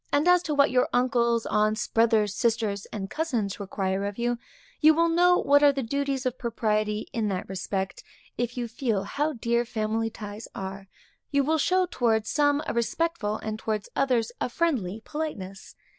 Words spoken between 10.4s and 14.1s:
are; you will show towards some a respectful, and towards the